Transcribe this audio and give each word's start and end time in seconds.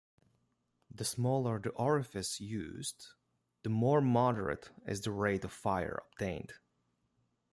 The 0.89 1.05
smaller 1.05 1.59
the 1.59 1.69
orifice 1.69 2.39
used, 2.39 3.09
the 3.61 3.69
more 3.69 4.01
moderate 4.01 4.71
is 4.87 5.01
the 5.01 5.11
rate 5.11 5.43
of 5.43 5.51
fire 5.53 6.01
obtained. 6.09 6.53